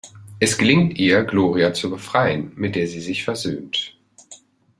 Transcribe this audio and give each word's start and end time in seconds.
Es 0.39 0.57
gelingt 0.57 0.97
ihr, 0.97 1.23
Gloria 1.25 1.75
zu 1.75 1.91
befreien, 1.91 2.53
mit 2.55 2.75
der 2.75 2.87
sie 2.87 3.01
sich 3.01 3.23
versöhnt. 3.23 3.95